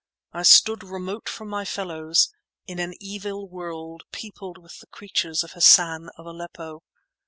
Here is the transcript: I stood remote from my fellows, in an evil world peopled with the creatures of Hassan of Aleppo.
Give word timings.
I 0.33 0.41
stood 0.41 0.83
remote 0.83 1.29
from 1.29 1.47
my 1.47 1.63
fellows, 1.63 2.33
in 2.65 2.79
an 2.79 2.95
evil 2.99 3.47
world 3.47 4.01
peopled 4.11 4.57
with 4.57 4.79
the 4.79 4.87
creatures 4.87 5.43
of 5.43 5.51
Hassan 5.51 6.09
of 6.17 6.25
Aleppo. 6.25 6.81